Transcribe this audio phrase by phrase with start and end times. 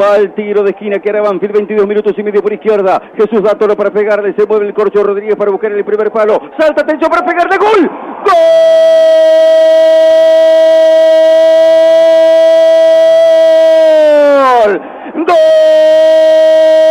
[0.00, 3.00] Va el tiro de esquina que era Banfield, 22 minutos y medio por izquierda.
[3.16, 6.40] Jesús da todo para pegarle, se mueve el corcho Rodríguez para buscar el primer palo.
[6.58, 7.90] Salta, atención para pegarle, gol.
[14.64, 14.80] ¡Gol!
[15.26, 16.83] ¡Gol!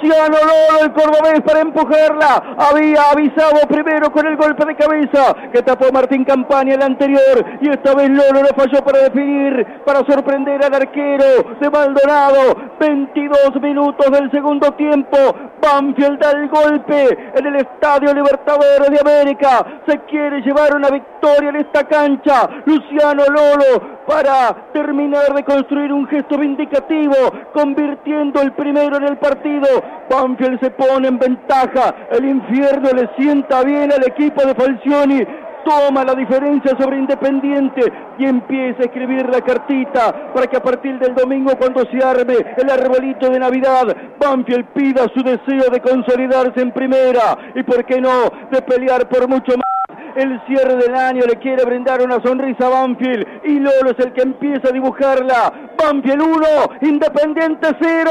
[0.00, 2.56] Luciano Lolo, el cordobés para empujarla.
[2.56, 7.44] Había avisado primero con el golpe de cabeza que tapó Martín Campaña el anterior.
[7.60, 12.67] Y esta vez Lolo no falló para definir, para sorprender al arquero de Maldonado.
[12.78, 15.16] 22 minutos del segundo tiempo.
[15.60, 19.82] Banfield da el golpe en el Estadio Libertadores de América.
[19.86, 22.48] Se quiere llevar una victoria en esta cancha.
[22.64, 27.14] Luciano Lolo para terminar de construir un gesto vindicativo,
[27.52, 29.66] convirtiendo el primero en el partido.
[30.08, 31.94] Banfield se pone en ventaja.
[32.10, 35.26] El infierno le sienta bien al equipo de Falcioni
[35.64, 37.80] toma la diferencia sobre Independiente
[38.18, 42.34] y empieza a escribir la cartita para que a partir del domingo cuando se arme
[42.56, 48.00] el arbolito de Navidad, Banfield pida su deseo de consolidarse en primera y por qué
[48.00, 49.68] no, de pelear por mucho más
[50.16, 54.12] el cierre del año le quiere brindar una sonrisa a Banfield y Lolo es el
[54.12, 55.52] que empieza a dibujarla.
[55.76, 56.46] Banfield 1,
[56.82, 58.10] Independiente 0.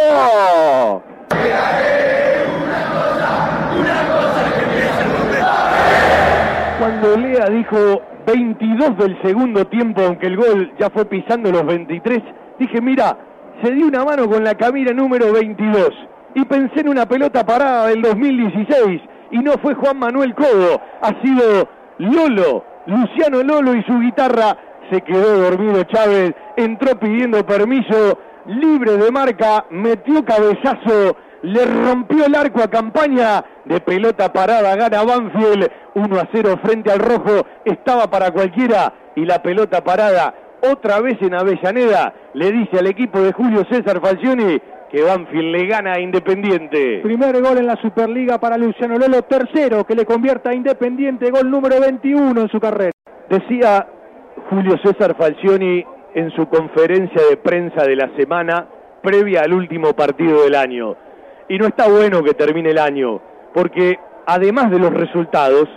[6.99, 12.23] Cuando dijo 22 del segundo tiempo, aunque el gol ya fue pisando los 23,
[12.57, 13.15] dije, mira,
[13.61, 15.91] se dio una mano con la camina número 22
[16.33, 21.21] y pensé en una pelota parada del 2016 y no fue Juan Manuel Codo, ha
[21.21, 24.57] sido Lolo, Luciano Lolo y su guitarra.
[24.89, 28.17] Se quedó dormido Chávez, entró pidiendo permiso,
[28.47, 35.03] libre de marca, metió cabezazo, le rompió el arco a campaña de pelota parada, gana
[35.03, 41.01] Banfield 1 a 0 frente al rojo, estaba para cualquiera y la pelota parada otra
[41.01, 44.59] vez en Avellaneda le dice al equipo de Julio César Falcioni
[44.91, 47.01] que Banfield le gana a Independiente.
[47.03, 51.49] Primer gol en la Superliga para Luciano Lolo, tercero que le convierta a Independiente, gol
[51.49, 52.91] número 21 en su carrera.
[53.29, 53.87] Decía
[54.49, 55.83] Julio César Falcioni
[56.13, 58.67] en su conferencia de prensa de la semana
[59.03, 60.95] previa al último partido del año.
[61.49, 63.21] Y no está bueno que termine el año,
[63.53, 65.67] porque además de los resultados,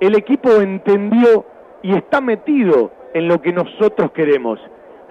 [0.00, 1.44] el equipo entendió
[1.82, 4.58] y está metido en lo que nosotros queremos.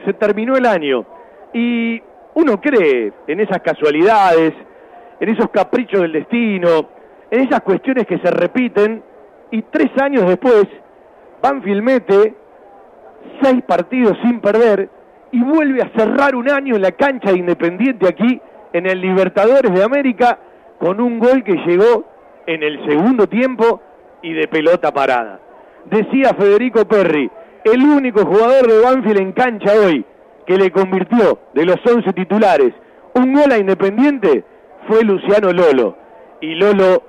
[0.05, 1.05] Se terminó el año
[1.53, 2.01] y
[2.33, 4.53] uno cree en esas casualidades,
[5.19, 6.89] en esos caprichos del destino,
[7.29, 9.03] en esas cuestiones que se repiten
[9.51, 10.66] y tres años después
[11.41, 12.33] Banfield mete
[13.41, 14.89] seis partidos sin perder
[15.31, 18.41] y vuelve a cerrar un año en la cancha de Independiente aquí
[18.73, 20.39] en el Libertadores de América
[20.79, 22.05] con un gol que llegó
[22.47, 23.81] en el segundo tiempo
[24.22, 25.40] y de pelota parada.
[25.85, 27.30] Decía Federico Perry,
[27.63, 30.06] el único jugador de Banfield en cancha hoy
[30.46, 32.74] que le convirtió de los 11 titulares
[33.13, 34.44] un gol a Independiente
[34.88, 35.97] fue Luciano Lolo.
[36.41, 37.03] Y Lolo,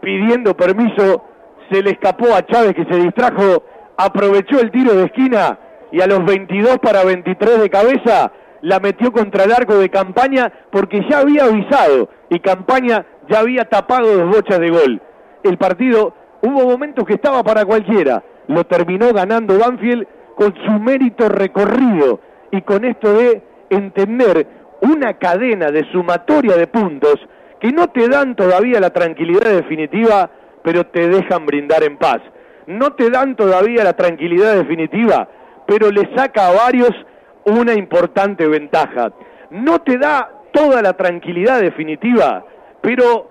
[0.00, 1.24] pidiendo permiso,
[1.70, 3.62] se le escapó a Chávez que se distrajo,
[3.96, 5.58] aprovechó el tiro de esquina
[5.92, 8.32] y a los 22 para 23 de cabeza
[8.62, 13.64] la metió contra el arco de campaña porque ya había avisado y campaña ya había
[13.64, 15.02] tapado dos bochas de gol.
[15.42, 21.28] El partido hubo momentos que estaba para cualquiera, lo terminó ganando Banfield con su mérito
[21.28, 22.20] recorrido
[22.50, 24.46] y con esto de entender
[24.80, 27.16] una cadena de sumatoria de puntos
[27.60, 30.30] que no te dan todavía la tranquilidad definitiva,
[30.62, 32.20] pero te dejan brindar en paz.
[32.66, 35.28] No te dan todavía la tranquilidad definitiva,
[35.66, 36.90] pero le saca a varios
[37.44, 39.12] una importante ventaja.
[39.50, 42.44] No te da toda la tranquilidad definitiva,
[42.80, 43.30] pero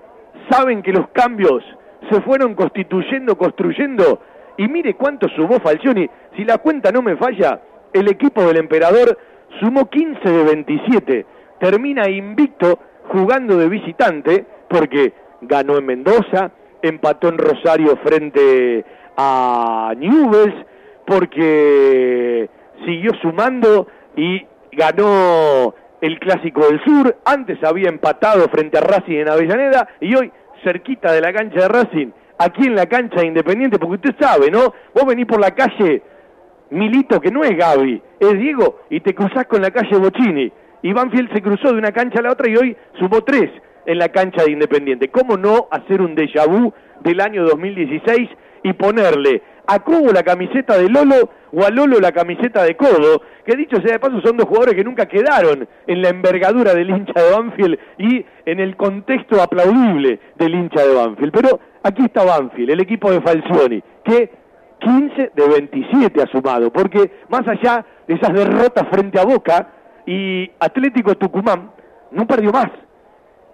[0.49, 1.63] saben que los cambios
[2.09, 4.21] se fueron constituyendo, construyendo,
[4.57, 7.61] y mire cuánto sumó Falcioni, si la cuenta no me falla,
[7.93, 9.17] el equipo del emperador
[9.59, 11.25] sumó 15 de 27,
[11.59, 12.79] termina invicto
[13.09, 16.51] jugando de visitante porque ganó en Mendoza,
[16.81, 18.85] empató en Rosario frente
[19.17, 20.65] a Newells,
[21.05, 22.49] porque
[22.85, 29.29] siguió sumando y ganó el Clásico del Sur, antes había empatado frente a Racing en
[29.29, 30.31] Avellaneda y hoy
[30.63, 32.07] cerquita de la cancha de Racing,
[32.37, 34.73] aquí en la cancha de Independiente, porque usted sabe, ¿no?
[34.93, 36.01] Vos venís por la calle
[36.71, 40.51] Milito, que no es Gaby, es Diego, y te cruzás con la calle Bocini.
[40.81, 43.49] Y Banfield se cruzó de una cancha a la otra y hoy sumó tres
[43.85, 45.09] en la cancha de Independiente.
[45.09, 46.71] ¿Cómo no hacer un déjà vu
[47.01, 48.29] del año 2016
[48.63, 53.21] y ponerle a Cobo la camiseta de Lolo o a Lolo la camiseta de Codo?
[53.45, 56.89] Que dicho sea de paso son dos jugadores que nunca quedaron en la envergadura del
[56.89, 61.31] hincha de Banfield y en el contexto aplaudible del hincha de Banfield.
[61.31, 64.31] Pero aquí está Banfield, el equipo de Falcioni, que
[64.79, 69.67] 15 de 27 ha sumado, porque más allá de esas derrotas frente a Boca
[70.05, 71.71] y Atlético Tucumán,
[72.11, 72.69] no perdió más.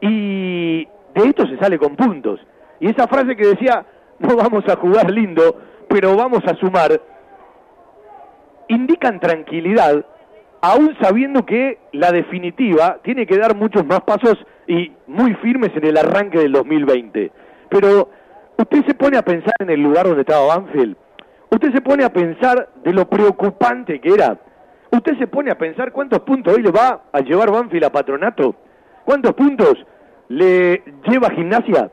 [0.01, 2.39] Y de esto se sale con puntos.
[2.79, 3.85] Y esa frase que decía,
[4.19, 5.61] no vamos a jugar lindo,
[5.95, 6.99] pero vamos a sumar,
[8.67, 10.05] indican tranquilidad,
[10.59, 14.35] aún sabiendo que la definitiva tiene que dar muchos más pasos
[14.67, 17.31] y muy firmes en el arranque del 2020.
[17.69, 18.09] Pero
[18.57, 20.97] usted se pone a pensar en el lugar donde estaba Banfield,
[21.49, 24.37] usted se pone a pensar de lo preocupante que era,
[24.91, 28.53] usted se pone a pensar cuántos puntos hoy va a llevar Banfield a Patronato,
[29.05, 29.75] cuántos puntos
[30.27, 31.89] le lleva Gimnasia,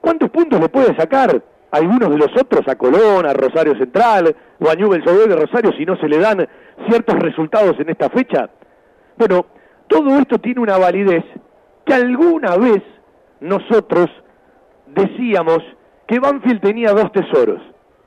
[0.00, 1.42] cuántos puntos le puede sacar
[1.74, 5.84] algunos de los otros a Colón, a Rosario Central o a Newell's de Rosario si
[5.84, 6.48] no se le dan
[6.88, 8.48] ciertos resultados en esta fecha.
[9.16, 9.46] Bueno,
[9.88, 11.24] todo esto tiene una validez
[11.84, 12.82] que alguna vez
[13.40, 14.08] nosotros
[14.86, 15.58] decíamos
[16.06, 17.60] que Banfield tenía dos tesoros,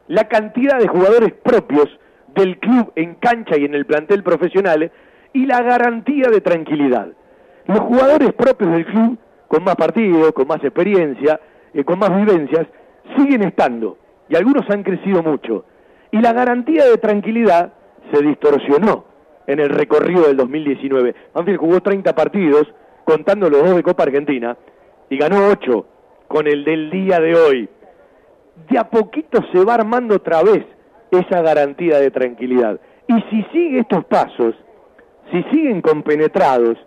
[0.08, 1.88] la cantidad de jugadores propios
[2.36, 4.92] del club en cancha y en el plantel profesional
[5.34, 7.10] y la garantía de tranquilidad.
[7.66, 9.18] Los jugadores propios del club,
[9.50, 11.40] con más partidos, con más experiencia,
[11.74, 12.68] eh, con más vivencias,
[13.16, 13.98] siguen estando
[14.30, 15.66] y algunos han crecido mucho.
[16.12, 17.74] Y la garantía de tranquilidad
[18.12, 19.06] se distorsionó
[19.46, 21.16] en el recorrido del 2019.
[21.34, 22.68] Banfield jugó 30 partidos,
[23.06, 24.58] contando los dos de Copa Argentina,
[25.10, 25.86] y ganó 8
[26.28, 27.70] con el del día de hoy.
[28.70, 30.66] De a poquito se va armando otra vez
[31.12, 32.80] esa garantía de tranquilidad.
[33.08, 34.56] Y si sigue estos pasos,
[35.32, 36.78] si siguen compenetrados,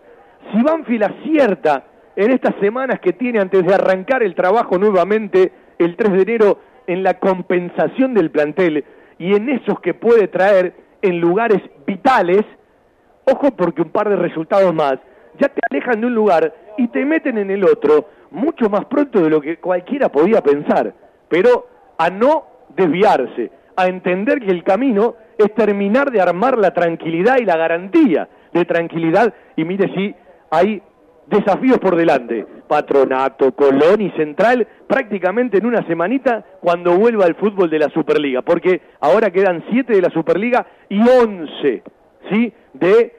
[0.52, 1.84] si Banfield acierta
[2.16, 6.58] en estas semanas que tiene antes de arrancar el trabajo nuevamente el 3 de enero
[6.86, 8.84] en la compensación del plantel
[9.18, 12.42] y en esos que puede traer en lugares vitales,
[13.24, 14.98] ojo porque un par de resultados más
[15.38, 19.20] ya te alejan de un lugar y te meten en el otro mucho más pronto
[19.20, 20.94] de lo que cualquiera podía pensar,
[21.28, 21.66] pero
[21.98, 22.44] a no
[22.76, 28.28] desviarse, a entender que el camino es terminar de armar la tranquilidad y la garantía
[28.52, 29.32] de tranquilidad.
[29.56, 30.14] Y mire si
[30.50, 30.82] hay
[31.30, 32.44] desafíos por delante.
[32.68, 38.42] Patronato, Colón y Central prácticamente en una semanita cuando vuelva el fútbol de la Superliga,
[38.42, 41.82] porque ahora quedan siete de la Superliga y once,
[42.30, 42.52] ¿sí?
[42.74, 43.16] De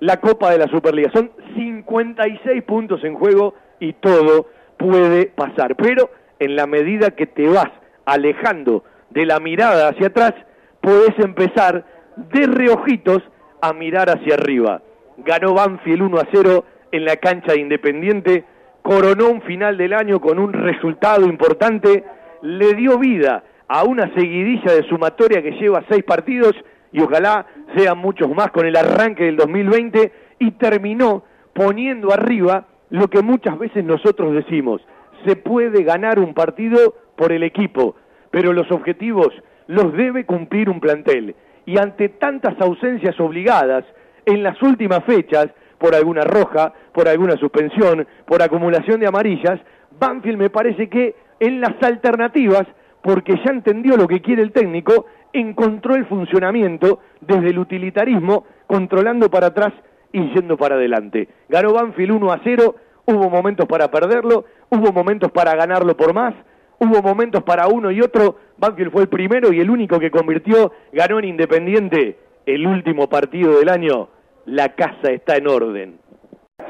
[0.00, 1.10] la Copa de la Superliga.
[1.12, 4.46] Son 56 puntos en juego y todo
[4.78, 5.76] puede pasar.
[5.76, 7.70] Pero en la medida que te vas
[8.06, 10.34] alejando de la mirada hacia atrás,
[10.80, 11.84] puedes empezar
[12.16, 13.22] de reojitos
[13.60, 14.82] a mirar hacia arriba.
[15.18, 18.44] Ganó Banfield 1 a 0 en la cancha de Independiente,
[18.82, 22.04] coronó un final del año con un resultado importante,
[22.42, 26.54] le dio vida a una seguidilla de sumatoria que lleva seis partidos
[26.92, 27.46] y ojalá
[27.76, 33.58] sean muchos más con el arranque del 2020 y terminó poniendo arriba lo que muchas
[33.58, 34.82] veces nosotros decimos,
[35.24, 37.94] se puede ganar un partido por el equipo,
[38.30, 39.28] pero los objetivos
[39.66, 41.36] los debe cumplir un plantel.
[41.66, 43.84] Y ante tantas ausencias obligadas
[44.26, 45.48] en las últimas fechas,
[45.80, 49.58] por alguna roja, por alguna suspensión, por acumulación de amarillas,
[49.98, 52.66] Banfield me parece que en las alternativas,
[53.02, 59.30] porque ya entendió lo que quiere el técnico, encontró el funcionamiento desde el utilitarismo, controlando
[59.30, 59.72] para atrás
[60.12, 61.28] y yendo para adelante.
[61.48, 62.74] Ganó Banfield 1 a 0,
[63.06, 66.34] hubo momentos para perderlo, hubo momentos para ganarlo por más,
[66.78, 70.72] hubo momentos para uno y otro, Banfield fue el primero y el único que convirtió,
[70.92, 74.19] ganó en Independiente el último partido del año
[74.50, 75.98] la casa está en orden.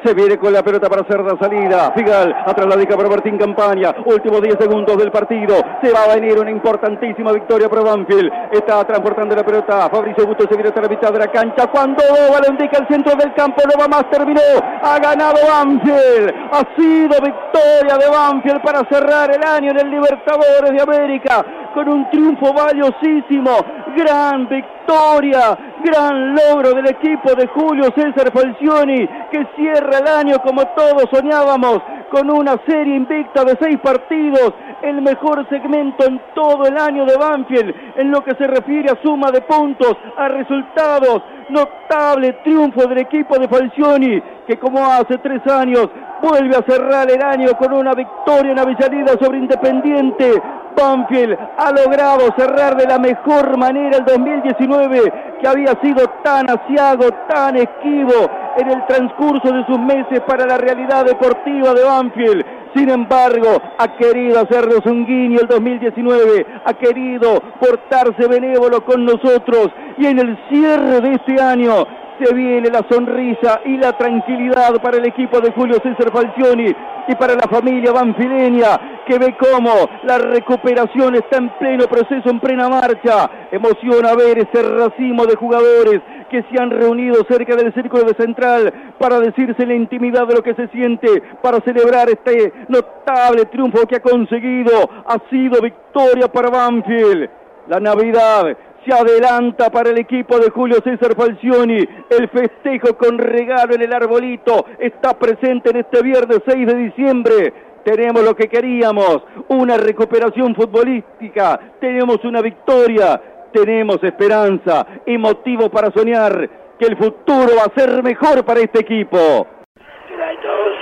[0.04, 1.92] Se viene con la pelota para hacer la salida.
[1.94, 3.94] Figal, atrás la dica para Martín Campaña.
[4.06, 5.56] Últimos 10 segundos del partido.
[5.82, 8.30] Se va a venir una importantísima victoria para Banfield.
[8.52, 9.90] Está transportando la pelota.
[9.90, 11.66] Fabricio Busto se viene hasta la mitad de la cancha.
[11.66, 14.40] Cuando le indica el centro del campo, no va más, terminó.
[14.82, 16.34] Ha ganado Banfield.
[16.52, 21.44] Ha sido victoria de Banfield para cerrar el año en el Libertadores de América.
[21.74, 23.50] Con un triunfo valiosísimo.
[23.96, 25.69] Gran victoria.
[25.82, 31.80] Gran logro del equipo de Julio César Falcioni que cierra el año como todos soñábamos,
[32.10, 37.16] con una serie invicta de seis partidos, el mejor segmento en todo el año de
[37.16, 42.98] Banfield, en lo que se refiere a suma de puntos, a resultados, notable triunfo del
[42.98, 45.88] equipo de Falcioni, que como hace tres años
[46.20, 50.42] vuelve a cerrar el año con una victoria en Avellaneda sobre Independiente.
[50.80, 57.08] Banfield ha logrado cerrar de la mejor manera el 2019 que había sido tan asiago,
[57.28, 62.44] tan esquivo en el transcurso de sus meses para la realidad deportiva de Banfield.
[62.74, 69.70] Sin embargo, ha querido hacernos un guiño el 2019, ha querido portarse benévolo con nosotros
[69.98, 71.84] y en el cierre de este año
[72.20, 76.66] Viene la sonrisa y la tranquilidad para el equipo de Julio César Falcioni
[77.08, 79.72] y para la familia banfileña que ve cómo
[80.02, 83.28] la recuperación está en pleno proceso, en plena marcha.
[83.50, 88.72] Emociona ver ese racimo de jugadores que se han reunido cerca del círculo de central
[88.98, 93.96] para decirse la intimidad de lo que se siente, para celebrar este notable triunfo que
[93.96, 94.70] ha conseguido.
[95.06, 97.30] Ha sido victoria para Banfield.
[97.66, 101.86] La Navidad se adelanta para el equipo de Julio César Falcioni.
[102.08, 107.52] El festejo con regalo en el arbolito está presente en este viernes 6 de diciembre.
[107.84, 113.20] Tenemos lo que queríamos, una recuperación futbolística, tenemos una victoria,
[113.52, 118.80] tenemos esperanza y motivo para soñar que el futuro va a ser mejor para este
[118.80, 119.16] equipo.
[119.16, 120.74] todos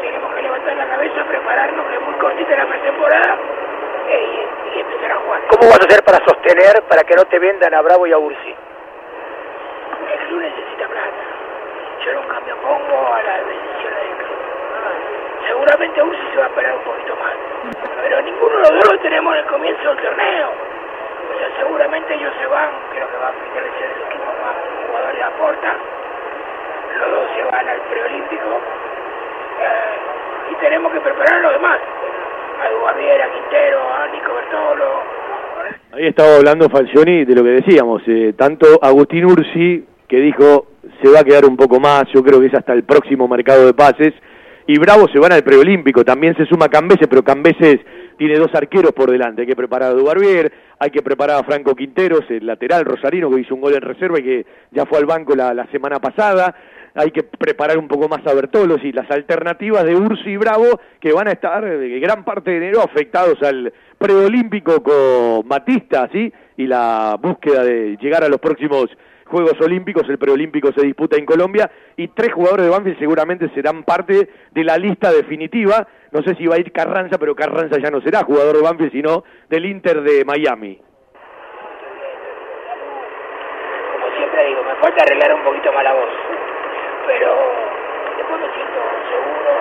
[0.00, 3.38] tenemos que levantar la cabeza, prepararnos, que es muy cortita la pretemporada
[4.08, 5.29] y, y empezar a jugar.
[5.48, 8.18] ¿Cómo vas a hacer para sostener, para que no te vendan a Bravo y a
[8.18, 8.54] Ursi?
[10.12, 11.22] El club necesita plata.
[12.04, 14.38] Yo nunca me opongo a las decisiones del club.
[15.46, 17.32] Seguramente Ursi se va a esperar un poquito más.
[18.02, 20.48] Pero ninguno de los dos lo tenemos en el comienzo del torneo.
[21.30, 24.56] O sea, seguramente ellos se van, creo que va a fortalecer el equipo más
[24.86, 25.76] jugadores aporta.
[26.98, 28.60] Los dos se van al preolímpico.
[29.60, 31.80] Eh, y tenemos que preparar a los demás.
[32.64, 35.19] A Dubarriera, a Quintero, a Nico Bertolo.
[35.92, 40.66] Ahí estaba hablando Falcioni de lo que decíamos, eh, tanto Agustín Ursi, que dijo
[41.02, 43.66] se va a quedar un poco más, yo creo que es hasta el próximo mercado
[43.66, 44.12] de pases,
[44.66, 47.80] y Bravo se van al preolímpico, también se suma Cambeses, pero Cambeses
[48.16, 51.74] tiene dos arqueros por delante, hay que preparar a Dubarbier, hay que preparar a Franco
[51.74, 55.06] Quinteros, el lateral rosarino que hizo un gol en reserva y que ya fue al
[55.06, 56.54] banco la, la semana pasada,
[56.94, 60.80] hay que preparar un poco más a Bertolos y las alternativas de Ursi y Bravo
[61.00, 66.32] que van a estar de gran parte de enero afectados al preolímpico con Batista, ¿sí?
[66.56, 68.90] Y la búsqueda de llegar a los próximos
[69.30, 73.84] Juegos Olímpicos, el preolímpico se disputa en Colombia y tres jugadores de Banfield seguramente serán
[73.84, 75.86] parte de la lista definitiva.
[76.10, 78.90] No sé si va a ir Carranza, pero Carranza ya no será jugador de Banfield,
[78.90, 80.80] sino del Inter de Miami.
[83.92, 86.10] Como siempre digo, me falta arreglar un poquito más la voz,
[87.06, 87.36] pero
[88.16, 88.80] después me siento
[89.10, 89.52] seguro.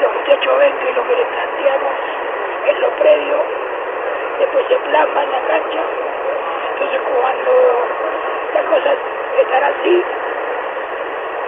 [0.00, 1.92] Los muchachos ven que lo que les planteamos
[2.66, 3.36] es lo previo,
[4.38, 5.82] después se plasma en la cancha.
[6.72, 7.52] Entonces cuando
[8.54, 8.96] las cosas
[9.38, 10.04] están así,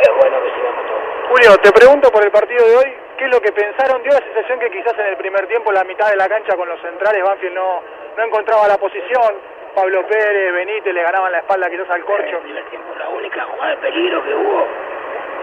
[0.00, 1.02] es bueno que sigamos todos.
[1.28, 4.02] Julio, te pregunto por el partido de hoy, ¿qué es lo que pensaron?
[4.02, 6.68] Dio la sensación que quizás en el primer tiempo, la mitad de la cancha con
[6.68, 7.80] los centrales, Banfield no,
[8.16, 9.36] no encontraba la posición,
[9.74, 12.40] Pablo Pérez, Benítez le ganaban la espalda quizás al corcho.
[12.44, 14.66] En el tiempo la única jugada de peligro que hubo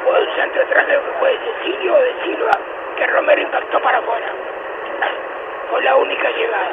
[0.05, 2.51] un centro atrás de fue Cecilio de Silva,
[2.95, 4.27] que Romero impactó para afuera.
[5.69, 6.71] Fue la única llegada.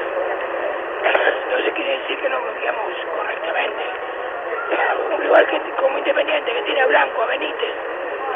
[1.44, 3.84] Entonces quiere decir que no bloqueamos correctamente.
[5.10, 7.74] Un rival que, como Independiente que tiene a Blanco, a Benítez,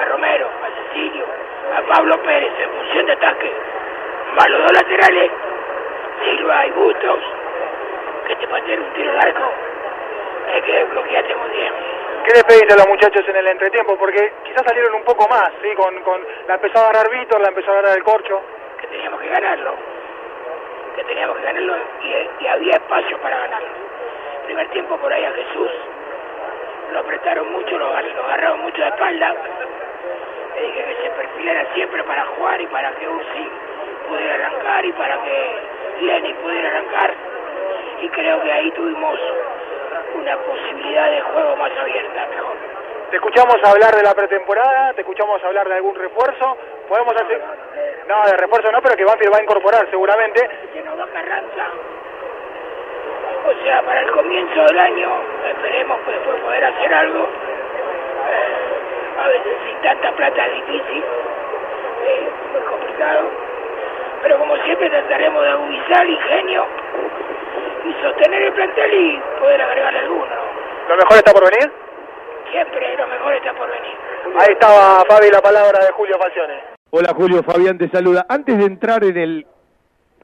[0.01, 1.27] a Romero, a Cecilio,
[1.77, 3.53] a Pablo Pérez en función de ataque,
[4.37, 5.31] más dos laterales,
[6.25, 7.21] Silva y Bustos,
[8.29, 9.53] que te pateen un tiro largo,
[10.53, 12.00] hay que bloquearte muy bien.
[12.25, 13.97] ¿Qué le a los muchachos en el entretiempo?
[13.97, 15.75] Porque quizás salieron un poco más, ¿sí?
[15.75, 18.43] Con, con, la empezó a agarrar Víctor, la empezó a agarrar el corcho.
[18.81, 19.75] Que teníamos que ganarlo,
[20.97, 21.77] que teníamos que ganarlo
[22.41, 23.69] y, había espacio para ganarlo.
[24.45, 25.71] Primer tiempo por ahí a Jesús,
[26.93, 29.35] lo apretaron mucho, lo, lo agarraron mucho de espalda.
[30.57, 33.51] Le dije que se perfilara siempre para jugar y para que Ursi
[34.09, 35.59] pudiera arrancar y para que
[36.01, 37.15] Lenny pudiera arrancar.
[38.03, 39.19] Y creo que ahí tuvimos
[40.15, 42.57] una posibilidad de juego más abierta, mejor.
[43.11, 46.57] Te escuchamos hablar de la pretemporada, te escuchamos hablar de algún refuerzo.
[46.89, 47.43] Podemos hacer.
[48.07, 50.49] No, de refuerzo no, pero que Banfield va a incorporar seguramente.
[50.73, 51.67] Que no va Carranza.
[53.47, 55.11] O sea, para el comienzo del año
[55.49, 57.25] esperemos pues, poder hacer algo.
[58.31, 61.05] Eh, a veces sin tanta plata es difícil,
[62.07, 63.29] eh, muy complicado.
[64.23, 66.67] Pero como siempre trataremos de agudizar ingenio
[68.03, 70.37] sostener el plantel y poder agregar alguno.
[70.89, 71.71] ¿Lo mejor está por venir?
[72.51, 73.97] Siempre lo mejor está por venir.
[74.39, 76.61] Ahí estaba, Fabi, la palabra de Julio Falcione.
[76.91, 78.27] Hola Julio, Fabián te saluda.
[78.29, 79.47] Antes de entrar en el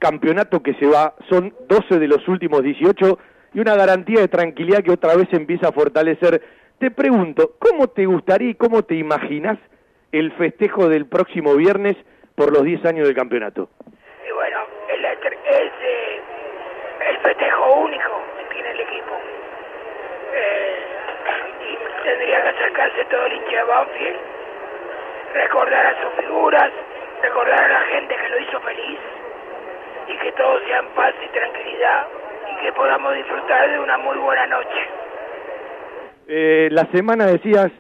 [0.01, 3.19] campeonato que se va, son 12 de los últimos 18
[3.55, 6.43] y una garantía de tranquilidad que otra vez empieza a fortalecer.
[6.79, 9.59] Te pregunto, ¿cómo te gustaría y cómo te imaginas
[10.13, 11.97] el festejo del próximo viernes
[12.35, 13.71] por los 10 años del campeonato?
[14.29, 16.21] Y bueno, el, es eh,
[17.09, 19.13] el festejo único que tiene el equipo.
[20.35, 20.79] Eh,
[21.63, 24.17] y tendría que acercarse todo el hincha de Banfield,
[25.35, 26.71] recordar a sus figuras,
[27.23, 28.99] recordar a la gente que lo hizo feliz
[30.09, 32.07] y que todo sea en paz y tranquilidad
[32.51, 34.81] y que podamos disfrutar de una muy buena noche.
[36.29, 37.71] Eh, la semana decías,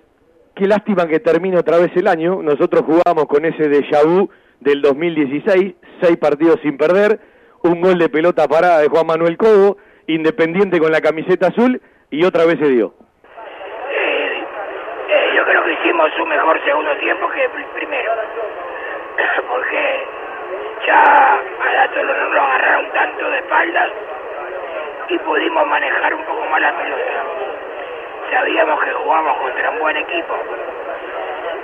[0.54, 2.42] qué lástima que termine otra vez el año.
[2.42, 4.28] Nosotros jugamos con ese déjà vu
[4.60, 7.20] del 2016, seis partidos sin perder,
[7.62, 9.78] un gol de pelota parada de Juan Manuel Cobo,
[10.08, 12.94] Independiente con la camiseta azul y otra vez se dio.
[13.90, 14.42] Eh,
[15.08, 15.44] eh, yo
[16.14, 18.12] un mejor segundo tiempo que el primero.
[19.48, 20.06] Porque
[20.86, 23.90] ya a no nos agarraron tanto de espaldas
[25.08, 27.02] y pudimos manejar un poco más la pelota.
[28.30, 30.38] Sabíamos que jugábamos contra un buen equipo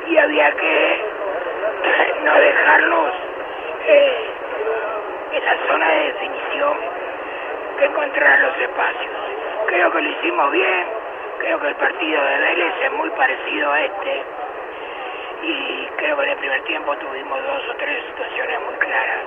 [0.08, 1.04] y había que
[2.24, 3.12] no dejarlos
[3.86, 4.30] eh,
[5.32, 6.78] en la zona de definición
[7.78, 9.12] que encontrar los espacios.
[9.66, 10.86] Creo que lo hicimos bien,
[11.66, 14.22] el partido de Vélez es muy parecido a este.
[15.42, 19.20] Y creo que en el primer tiempo tuvimos dos o tres situaciones muy claras.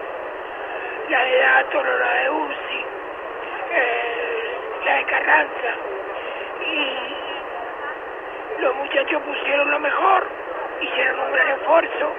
[1.09, 2.85] La de Dato, la de Ursi,
[3.71, 5.69] eh, la de Carranza.
[6.65, 10.27] Y los muchachos pusieron lo mejor,
[10.81, 12.13] hicieron un gran esfuerzo,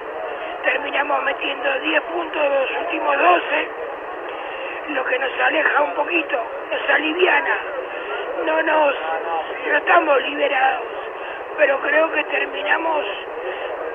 [0.63, 3.67] terminamos metiendo 10 puntos de los últimos 12,
[4.89, 7.57] lo que nos aleja un poquito, nos aliviana,
[8.45, 8.95] no nos,
[9.67, 10.83] no estamos liberados,
[11.57, 13.05] pero creo que terminamos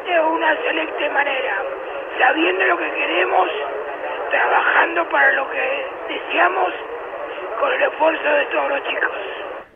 [0.07, 1.63] de una selecta manera,
[2.19, 3.49] sabiendo lo que queremos,
[4.31, 6.73] trabajando para lo que deseamos,
[7.61, 9.11] con el esfuerzo de todos los chicos.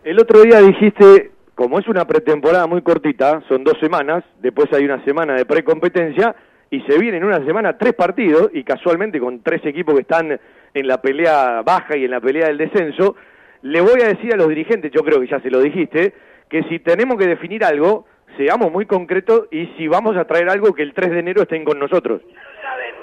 [0.05, 4.85] El otro día dijiste, como es una pretemporada muy cortita, son dos semanas, después hay
[4.85, 6.35] una semana de precompetencia,
[6.69, 10.39] y se vienen en una semana tres partidos, y casualmente con tres equipos que están
[10.75, 13.15] en la pelea baja y en la pelea del descenso,
[13.63, 16.13] le voy a decir a los dirigentes, yo creo que ya se lo dijiste,
[16.49, 20.75] que si tenemos que definir algo, seamos muy concretos y si vamos a traer algo
[20.75, 22.23] que el 3 de enero estén con nosotros.
[22.23, 22.95] Ya lo saben,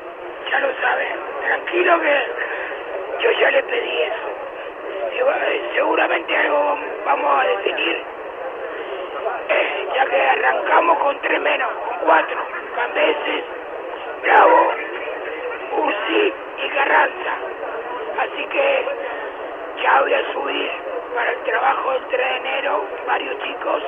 [0.49, 1.07] ya lo saben.
[1.45, 4.33] Tranquilo que yo ya le pedí eso.
[5.73, 7.97] Seguramente algo vamos a definir,
[9.49, 12.37] eh, ya que arrancamos con tres menos, con cuatro,
[12.75, 13.43] Cambeses,
[14.23, 14.71] Bravo,
[15.77, 16.33] Ursi
[16.65, 17.33] y Carranza.
[18.19, 18.85] Así que
[19.81, 20.71] ya voy a subir
[21.15, 23.83] para el trabajo del 3 de enero varios chicos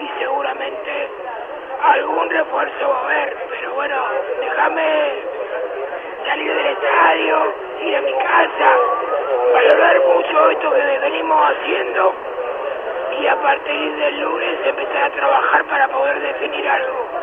[0.00, 1.08] y seguramente
[1.82, 3.96] algún refuerzo va a haber, pero bueno,
[4.40, 5.12] déjame
[6.26, 8.76] salir del estadio, ir a mi casa,
[9.52, 12.14] valorar mucho esto que venimos haciendo
[13.20, 17.17] y a partir del lunes empezar a trabajar para poder definir algo.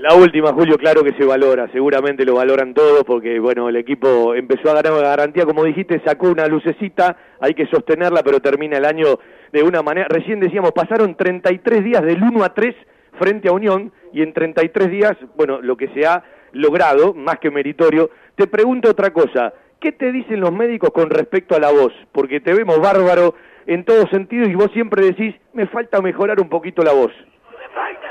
[0.00, 4.32] La última, Julio, claro que se valora, seguramente lo valoran todos porque, bueno, el equipo
[4.32, 8.76] empezó a ganar la garantía, como dijiste, sacó una lucecita, hay que sostenerla, pero termina
[8.76, 9.18] el año
[9.52, 12.76] de una manera, recién decíamos, pasaron 33 días del 1 a 3
[13.18, 17.50] frente a Unión y en 33 días, bueno, lo que se ha logrado, más que
[17.50, 18.10] meritorio.
[18.36, 21.92] Te pregunto otra cosa, ¿qué te dicen los médicos con respecto a la voz?
[22.12, 23.34] Porque te vemos bárbaro
[23.66, 27.10] en todos sentidos y vos siempre decís, me falta mejorar un poquito la voz.
[27.50, 28.07] Me falta.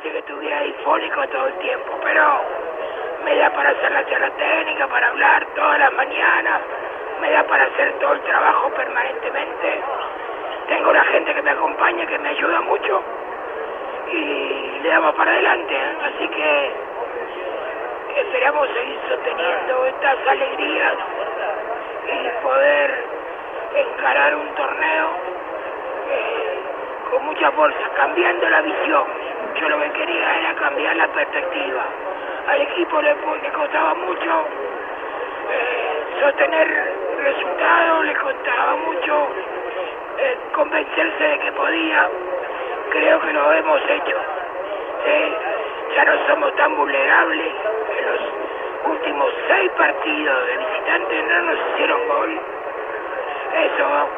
[0.00, 2.22] Parece que estuviera difónico todo el tiempo, pero
[3.22, 6.62] me da para hacer la charla técnica, para hablar todas las mañanas,
[7.20, 9.82] me da para hacer todo el trabajo permanentemente.
[10.68, 13.02] Tengo una gente que me acompaña, que me ayuda mucho
[14.10, 15.74] y le damos para adelante.
[15.74, 15.96] ¿eh?
[16.02, 16.72] Así que
[18.22, 20.94] esperamos seguir sosteniendo estas alegrías
[22.08, 23.04] y poder
[23.74, 25.08] encarar un torneo
[26.10, 26.58] eh,
[27.10, 29.29] con mucha fuerza, cambiando la visión.
[29.54, 31.84] Yo lo que quería era cambiar la perspectiva.
[32.48, 33.14] Al equipo le,
[33.52, 34.44] costaba mucho
[35.50, 39.28] eh, sostener resultados, le costaba mucho
[40.18, 42.08] eh, convencerse de que podía.
[42.90, 44.16] Creo que lo hemos hecho.
[45.96, 47.52] Ya no somos tan vulnerables.
[47.98, 52.40] En los últimos seis partidos de visitantes no nos hicieron gol.
[53.54, 54.08] Eso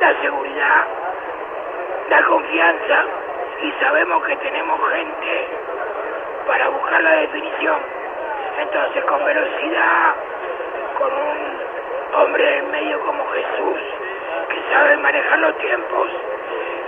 [0.00, 0.86] da seguridad,
[2.08, 3.27] da confianza
[3.62, 5.48] y sabemos que tenemos gente
[6.46, 7.78] para buscar la definición.
[8.60, 10.14] Entonces con velocidad,
[10.96, 13.80] con un hombre en medio como Jesús,
[14.48, 16.08] que sabe manejar los tiempos,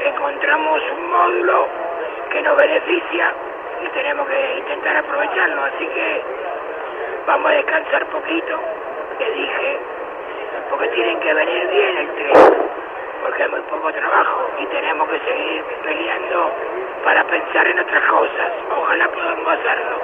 [0.04, 1.68] encontramos un módulo
[2.30, 3.32] que nos beneficia
[3.84, 5.64] y tenemos que intentar aprovecharlo.
[5.64, 6.22] Así que
[7.26, 8.60] vamos a descansar poquito,
[9.18, 9.78] le dije,
[10.70, 12.70] porque tienen que venir bien el tren,
[13.22, 16.52] porque hay muy poco trabajo y tenemos que seguir peleando
[17.04, 18.52] para pensar en otras cosas.
[18.76, 20.00] Ojalá podamos hacerlo.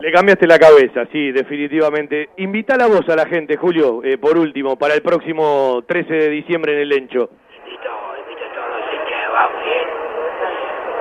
[0.00, 2.30] Le cambiaste la cabeza, sí, definitivamente.
[2.38, 6.28] Invita la voz a la gente, Julio, eh, por último, para el próximo 13 de
[6.28, 7.30] diciembre en el Lencho.
[7.64, 9.88] Invito, invito a todos los hinchas de Banfield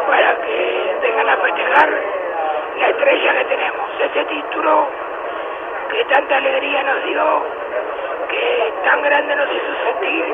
[0.07, 1.89] para que vengan a festejar
[2.77, 4.87] la estrella que tenemos, ese título
[5.91, 7.43] que tanta alegría nos dio,
[8.29, 10.25] que tan grande nos hizo sentir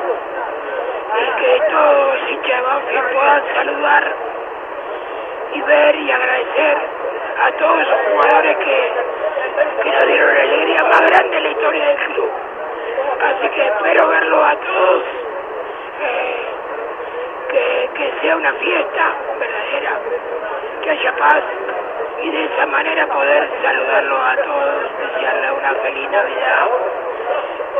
[1.16, 4.14] y que todos hinchas de Banfield puedan saludar
[5.54, 6.78] y ver y agradecer
[7.42, 8.92] a todos esos jugadores que,
[9.82, 12.30] que nos dieron la alegría más grande en la historia del club.
[13.20, 15.02] Así que espero verlos a todos,
[16.02, 16.46] eh,
[17.50, 19.98] que, que sea una fiesta verdadera,
[20.82, 21.42] que haya paz
[22.22, 26.68] y de esa manera poder saludarlos a todos, desearles una feliz Navidad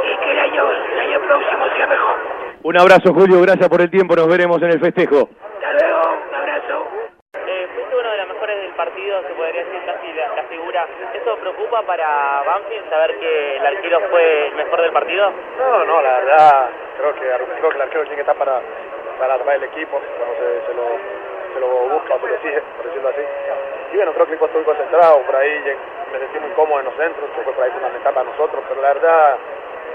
[0.04, 2.37] y que el año, el año próximo sea mejor.
[2.68, 5.24] Un abrazo, Julio, gracias por el tiempo, nos veremos en el festejo.
[5.24, 6.84] Hasta luego, un abrazo.
[7.32, 10.86] Eh, fuiste uno de los mejores del partido, se podría decir casi la, la figura.
[11.14, 15.32] ¿Eso preocupa para Banfield saber que el arquero fue el mejor del partido?
[15.56, 17.20] No, no, la verdad, creo que,
[17.56, 18.60] creo que el arquero tiene que estar para,
[19.18, 20.84] para atrapar el equipo, cuando se, se, lo,
[21.54, 23.24] se lo busca o se lo exige, por decirlo así.
[23.94, 25.56] Y bueno, creo que el equipo estuvo concentrado, por ahí
[26.12, 28.82] me sentí muy cómodo en los centros, que fue por ahí fundamental para nosotros, pero
[28.82, 29.38] la verdad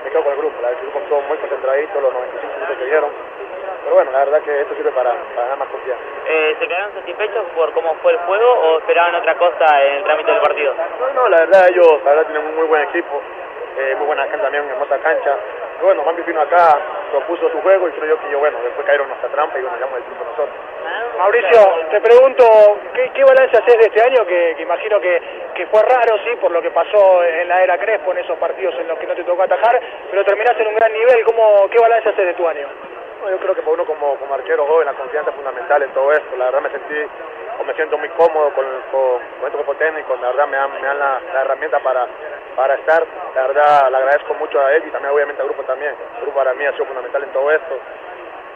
[0.03, 2.77] me quedo con el grupo, la verdad, el grupo estuvo muy concentradito, los 95 minutos
[2.77, 3.09] que dieron.
[3.83, 6.03] Pero bueno, la verdad que esto sirve para, para ganar más confianza.
[6.25, 10.03] Eh, ¿Se quedaron satisfechos por cómo fue el juego o esperaban otra cosa en el
[10.03, 10.73] trámite del partido?
[10.99, 13.21] No, no, la verdad ellos la verdad tienen un muy buen equipo,
[13.77, 15.37] eh, muy buena cancha también, hermosa cancha.
[15.83, 16.79] Y bueno, Bambi vino acá,
[17.11, 19.75] propuso su juego y creo yo que yo, bueno, después cayeron nuestra trampa y bueno,
[19.75, 20.55] llegamos el triunfo nosotros.
[21.17, 21.59] Mauricio,
[21.91, 22.45] te pregunto,
[22.93, 24.25] ¿qué, qué balance haces de este año?
[24.25, 25.21] Que, que imagino que,
[25.53, 28.73] que fue raro, sí, por lo que pasó en la era Crespo, en esos partidos
[28.79, 29.77] en los que no te tocó atajar,
[30.09, 31.21] pero terminaste en un gran nivel.
[31.25, 32.67] ¿Cómo, ¿Qué balance haces de tu año?
[33.29, 36.11] Yo creo que para uno como, como arquero joven la confianza es fundamental en todo
[36.11, 36.35] esto.
[36.37, 36.95] La verdad me sentí
[37.59, 40.15] o me siento muy cómodo con, con, con este cuerpo técnico.
[40.21, 42.05] La verdad me dan, me dan la, la, herramienta para,
[42.55, 43.05] para estar.
[43.35, 45.95] La verdad le agradezco mucho a él y también obviamente al grupo también.
[46.15, 47.79] El grupo para mí ha sido fundamental en todo esto.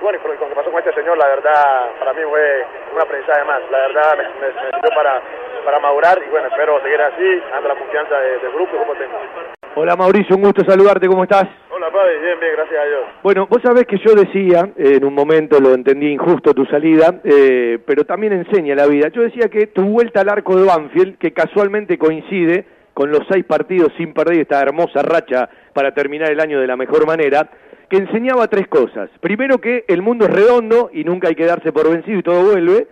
[0.01, 3.01] Bueno, y con lo que pasó con este señor, la verdad para mí fue un
[3.01, 3.62] aprendizaje más.
[3.71, 5.21] La verdad me, me, sirvió para,
[5.63, 8.93] para madurar y bueno, espero seguir así, dando la confianza de, del grupo y grupo
[8.95, 9.56] técnico.
[9.79, 11.43] Hola Mauricio, un gusto saludarte, ¿cómo estás?
[11.69, 13.01] Hola Padre, bien, bien, gracias a Dios.
[13.21, 17.21] Bueno, vos sabés que yo decía, eh, en un momento lo entendí injusto tu salida,
[17.23, 19.09] eh, pero también enseña la vida.
[19.09, 23.45] Yo decía que tu vuelta al arco de Banfield, que casualmente coincide con los seis
[23.45, 27.47] partidos sin perder esta hermosa racha para terminar el año de la mejor manera,
[27.87, 29.11] que enseñaba tres cosas.
[29.19, 32.51] Primero que el mundo es redondo y nunca hay que darse por vencido y todo
[32.51, 32.87] vuelve.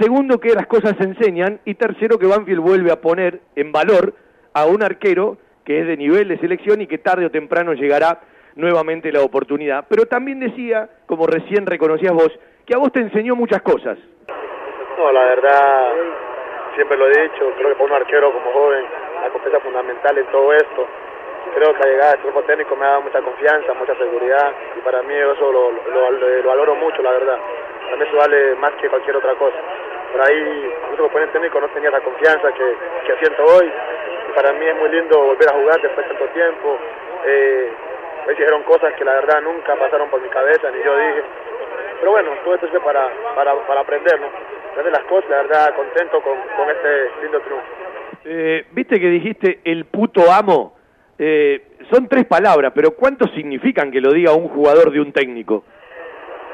[0.00, 1.60] Segundo que las cosas se enseñan.
[1.66, 4.14] Y tercero que Banfield vuelve a poner en valor
[4.54, 8.20] a un arquero que es de nivel de selección y que tarde o temprano llegará
[8.56, 9.84] nuevamente la oportunidad.
[9.88, 12.30] Pero también decía, como recién reconocías vos,
[12.66, 13.98] que a vos te enseñó muchas cosas.
[14.98, 15.92] No, la verdad,
[16.74, 18.84] siempre lo he dicho, creo que para un arquero como joven,
[19.22, 20.86] la es fundamental en todo esto.
[21.54, 24.80] Creo que la llegada del cuerpo técnico me ha dado mucha confianza, mucha seguridad y
[24.80, 27.38] para mí eso lo, lo, lo, lo valoro mucho, la verdad.
[27.84, 29.56] Para mí eso vale más que cualquier otra cosa.
[30.12, 33.70] Por ahí, nuestro componente técnico no tenía la confianza que, que siento hoy
[34.34, 36.78] para mí es muy lindo volver a jugar después de tanto tiempo.
[37.26, 37.70] Eh,
[38.26, 41.22] me dijeron cosas que la verdad nunca pasaron por mi cabeza, ni yo dije.
[41.98, 44.26] Pero bueno, todo esto es para, para, para aprender, ¿no?
[44.70, 47.66] Aprender las cosas, la verdad, contento con, con este lindo triunfo.
[48.24, 50.76] Eh, Viste que dijiste el puto amo.
[51.18, 55.64] Eh, son tres palabras, pero ¿cuánto significan que lo diga un jugador de un técnico?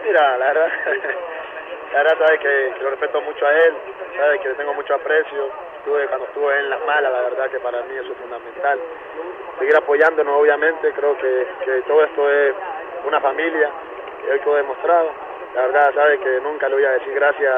[0.04, 0.68] Mira, la verdad,
[1.92, 3.74] la verdad sabe que, que, lo respeto mucho a él,
[4.16, 5.48] sabe que le tengo mucho aprecio.
[5.88, 8.79] Estuve, cuando estuve en las malas, la verdad que para mí eso es fundamental.
[9.59, 11.46] Seguir apoyándonos, obviamente, creo que,
[11.87, 12.55] todo esto es
[13.07, 13.70] una familia,
[14.20, 15.09] que hoy quedó demostrado.
[15.55, 17.55] La verdad sabe que nunca le voy a decir gracias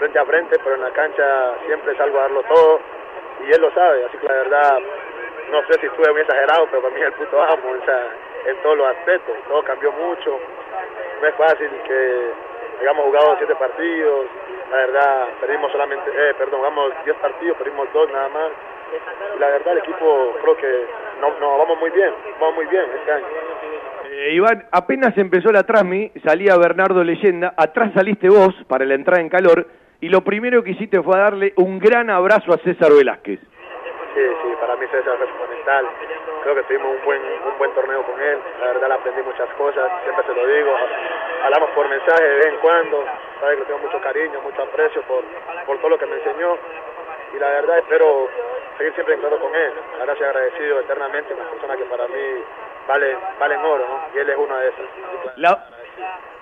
[0.00, 2.80] frente a frente, pero en la cancha siempre salgo a darlo todo
[3.46, 4.78] y él lo sabe, así que la verdad
[5.52, 7.76] no sé si estuve muy exagerado, pero para mí es el puto amo,
[8.46, 10.40] en todos los aspectos, todo cambió mucho,
[11.22, 12.30] no es fácil que
[12.80, 14.26] hayamos jugado siete partidos,
[14.70, 18.50] la verdad perdimos solamente, eh, perdón, jugamos diez partidos, perdimos dos nada más,
[19.36, 20.86] y la verdad el equipo creo que
[21.20, 23.26] no, no vamos muy bien, vamos muy bien este año.
[24.10, 29.20] Eh, Iván, apenas empezó la Trasmi, salía Bernardo Leyenda, atrás saliste vos para la entrada
[29.20, 29.66] en calor,
[30.00, 33.40] y lo primero que hiciste fue darle un gran abrazo a César Velázquez.
[34.14, 35.86] Sí, sí, para mí César fue fundamental.
[36.42, 38.38] Creo que tuvimos un buen, un buen torneo con él.
[38.60, 40.74] La verdad le aprendí muchas cosas, siempre se lo digo.
[41.44, 43.04] Hablamos por mensaje de vez en cuando.
[43.40, 45.22] Sabe que tengo mucho cariño, mucho aprecio por,
[45.66, 46.58] por todo lo que me enseñó.
[47.34, 48.28] Y la verdad espero
[48.78, 49.72] seguir siempre en con él.
[49.98, 52.42] Verdad soy agradecido eternamente, una persona que para mí
[52.88, 54.16] vale, vale en oro, ¿no?
[54.16, 54.86] Y él es una de esas.
[55.36, 55.66] La,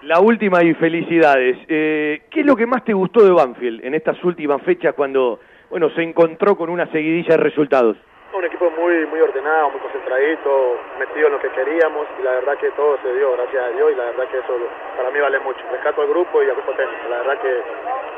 [0.02, 1.59] la última y felicidades.
[1.68, 5.40] Eh, ¿Qué es lo que más te gustó de Banfield en estas últimas fechas cuando
[5.70, 7.96] bueno, se encontró con una seguidilla de resultados?
[8.33, 12.59] Un equipo muy muy ordenado, muy concentradito, metido en lo que queríamos y la verdad
[12.59, 14.54] que todo se dio, gracias a Dios y la verdad que eso
[14.96, 15.61] para mí vale mucho.
[15.72, 17.62] Rescato al grupo y al grupo técnico, la verdad que,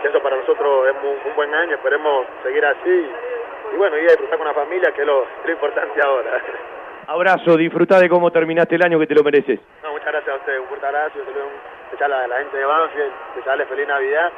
[0.02, 3.06] que eso para nosotros es un, un, buen año, esperemos seguir así
[3.72, 6.42] y bueno, y a disfrutar con la familia que es lo, lo importante ahora.
[7.06, 9.58] Abrazo, disfruta de cómo terminaste el año que te lo mereces.
[9.82, 13.12] No, muchas gracias a ustedes, un fuerte abrazo, un desearle a la gente de Banfield,
[13.36, 14.32] desearle feliz Navidad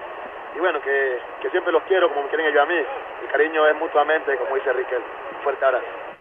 [0.54, 2.76] y bueno, que, que siempre los quiero como me quieren ellos a mí.
[3.22, 5.02] El cariño es mutuamente, como dice Riquel.
[5.36, 6.11] Un fuerte abrazo.